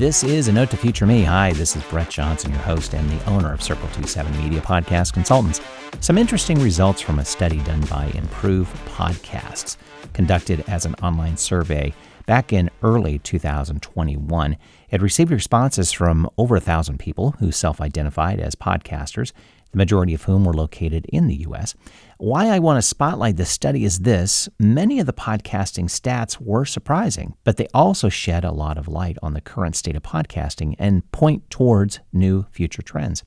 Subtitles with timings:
[0.00, 1.24] This is A Note to Future Me.
[1.24, 5.12] Hi, this is Brett Johnson, your host and the owner of Circle 27 Media Podcast
[5.12, 5.60] Consultants.
[6.00, 9.76] Some interesting results from a study done by Improve Podcasts,
[10.14, 11.92] conducted as an online survey
[12.24, 14.56] back in early 2021.
[14.88, 19.32] It received responses from over a thousand people who self identified as podcasters
[19.70, 21.74] the majority of whom were located in the U.S.
[22.18, 26.64] Why I want to spotlight this study is this many of the podcasting stats were
[26.64, 30.74] surprising, but they also shed a lot of light on the current state of podcasting
[30.78, 33.22] and point towards new future trends.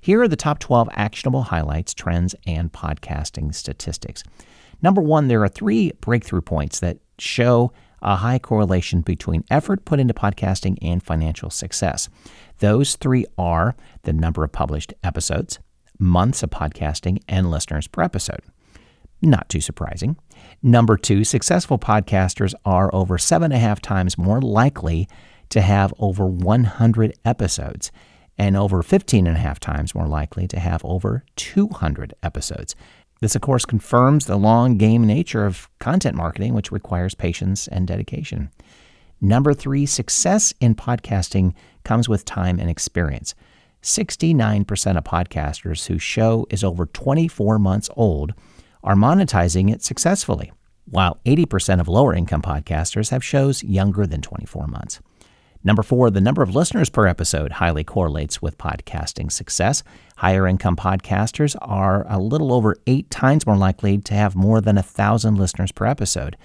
[0.00, 4.22] Here are the top 12 actionable highlights, trends, and podcasting statistics.
[4.80, 10.00] Number one, there are three breakthrough points that show a high correlation between effort put
[10.00, 12.08] into podcasting and financial success.
[12.60, 15.58] Those three are the number of published episodes,
[15.98, 18.40] months of podcasting and listeners per episode.
[19.20, 20.16] Not too surprising.
[20.62, 25.08] Number two, successful podcasters are over seven and a half times more likely
[25.50, 27.90] to have over 100 episodes
[28.36, 32.76] and over 15 and a half times more likely to have over 200 episodes.
[33.20, 37.86] This, of course, confirms the long game nature of content marketing, which requires patience and
[37.86, 38.50] dedication.
[39.20, 43.34] Number three, success in podcasting comes with time and experience.
[43.82, 48.34] 69% of podcasters whose show is over 24 months old
[48.82, 50.52] are monetizing it successfully,
[50.86, 55.00] while 80% of lower income podcasters have shows younger than 24 months.
[55.64, 59.82] Number four, the number of listeners per episode highly correlates with podcasting success.
[60.16, 64.78] Higher income podcasters are a little over eight times more likely to have more than
[64.78, 66.36] a thousand listeners per episode.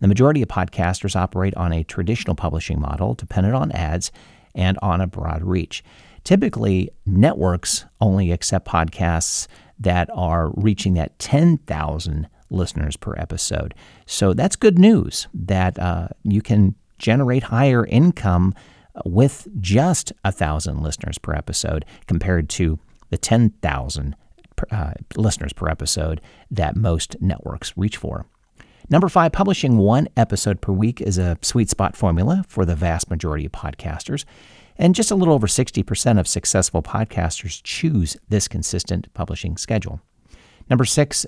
[0.00, 4.12] The majority of podcasters operate on a traditional publishing model dependent on ads
[4.54, 5.82] and on a broad reach.
[6.24, 9.46] Typically, networks only accept podcasts
[9.78, 13.74] that are reaching that 10,000 listeners per episode.
[14.06, 18.54] So that's good news that uh, you can generate higher income
[19.04, 22.78] with just a thousand listeners per episode compared to
[23.10, 24.16] the 10,000
[24.70, 26.20] uh, listeners per episode
[26.50, 28.26] that most networks reach for.
[28.90, 33.10] Number five, publishing one episode per week is a sweet spot formula for the vast
[33.10, 34.24] majority of podcasters.
[34.78, 40.00] And just a little over 60% of successful podcasters choose this consistent publishing schedule.
[40.70, 41.26] Number six,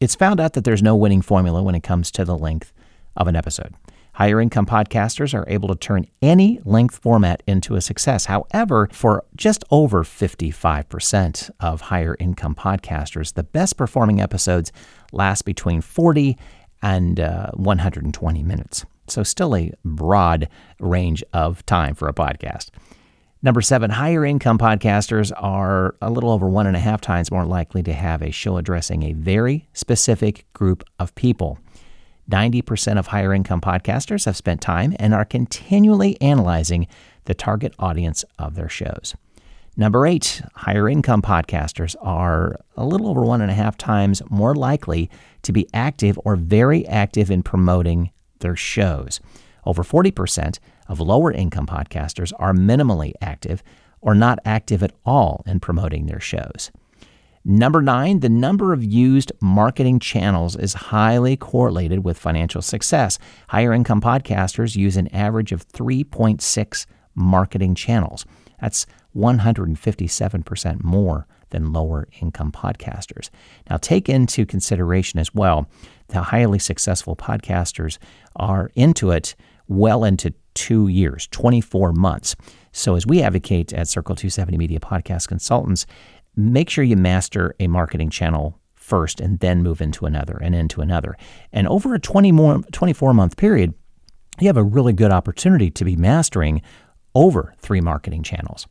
[0.00, 2.72] it's found out that there's no winning formula when it comes to the length
[3.16, 3.74] of an episode.
[4.14, 8.24] Higher income podcasters are able to turn any length format into a success.
[8.24, 14.72] However, for just over 55% of higher income podcasters, the best performing episodes
[15.12, 16.36] last between 40
[16.82, 18.84] and uh, 120 minutes.
[19.10, 20.48] So, still a broad
[20.78, 22.70] range of time for a podcast.
[23.42, 27.46] Number seven, higher income podcasters are a little over one and a half times more
[27.46, 31.58] likely to have a show addressing a very specific group of people.
[32.30, 36.86] 90% of higher income podcasters have spent time and are continually analyzing
[37.24, 39.14] the target audience of their shows.
[39.74, 44.54] Number eight, higher income podcasters are a little over one and a half times more
[44.54, 45.10] likely
[45.42, 48.10] to be active or very active in promoting
[48.40, 49.20] their shows.
[49.64, 50.58] Over 40%
[50.88, 53.62] of lower income podcasters are minimally active
[54.00, 56.70] or not active at all in promoting their shows.
[57.44, 63.18] Number nine, the number of used marketing channels is highly correlated with financial success.
[63.48, 68.26] Higher income podcasters use an average of 3.6 marketing channels.
[68.60, 68.86] That's
[69.16, 73.30] 157% more than lower income podcasters.
[73.68, 75.68] Now, take into consideration as well
[76.08, 77.98] the highly successful podcasters
[78.36, 79.34] are into it
[79.68, 82.34] well into two years, 24 months.
[82.72, 85.86] So, as we advocate at Circle 270 Media Podcast Consultants,
[86.36, 90.80] make sure you master a marketing channel first and then move into another and into
[90.80, 91.16] another.
[91.52, 93.74] And over a 20 more, 24 month period,
[94.40, 96.62] you have a really good opportunity to be mastering
[97.14, 98.66] over three marketing channels.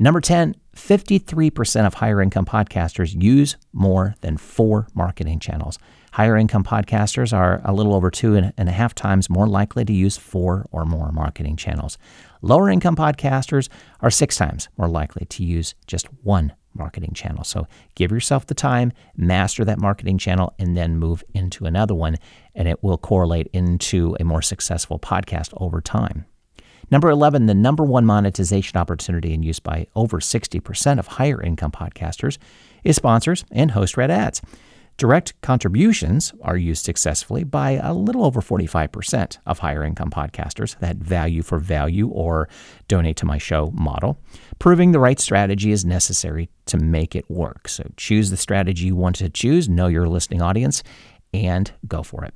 [0.00, 5.76] Number 10, 53% of higher income podcasters use more than four marketing channels.
[6.12, 9.92] Higher income podcasters are a little over two and a half times more likely to
[9.92, 11.98] use four or more marketing channels.
[12.42, 13.68] Lower income podcasters
[13.98, 17.42] are six times more likely to use just one marketing channel.
[17.42, 22.18] So give yourself the time, master that marketing channel, and then move into another one,
[22.54, 26.26] and it will correlate into a more successful podcast over time.
[26.90, 31.70] Number 11, the number one monetization opportunity in use by over 60% of higher income
[31.70, 32.38] podcasters
[32.82, 34.40] is sponsors and host read ads.
[34.96, 40.96] Direct contributions are used successfully by a little over 45% of higher income podcasters, that
[40.96, 42.48] value for value or
[42.88, 44.18] donate to my show model.
[44.58, 47.68] Proving the right strategy is necessary to make it work.
[47.68, 50.82] So choose the strategy you want to choose, know your listening audience,
[51.32, 52.34] and go for it.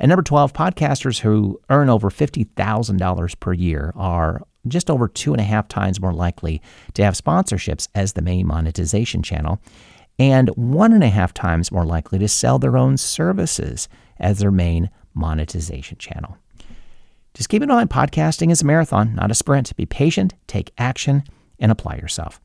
[0.00, 5.40] And number 12, podcasters who earn over $50,000 per year are just over two and
[5.40, 6.62] a half times more likely
[6.94, 9.60] to have sponsorships as the main monetization channel,
[10.18, 13.88] and one and a half times more likely to sell their own services
[14.18, 16.38] as their main monetization channel.
[17.34, 19.74] Just keep in mind podcasting is a marathon, not a sprint.
[19.76, 21.24] Be patient, take action,
[21.58, 22.40] and apply yourself.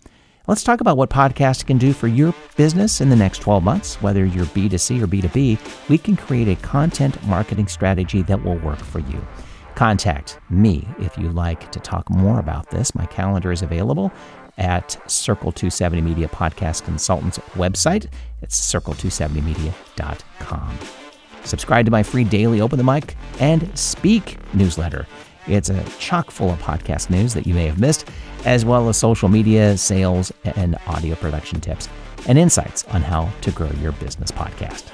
[0.48, 3.96] Let's talk about what podcasting can do for your business in the next 12 months.
[3.96, 8.78] Whether you're B2C or B2B, we can create a content marketing strategy that will work
[8.78, 9.26] for you.
[9.74, 12.94] Contact me if you'd like to talk more about this.
[12.94, 14.12] My calendar is available
[14.60, 18.12] at Circle 270 Media Podcast Consultants website.
[18.44, 20.80] It's circle270media.com.
[21.44, 25.08] Subscribe to my free daily Open the Mic and Speak newsletter.
[25.48, 28.10] It's a chock full of podcast news that you may have missed,
[28.46, 31.88] as well as social media, sales, and audio production tips
[32.28, 34.92] and insights on how to grow your business podcast.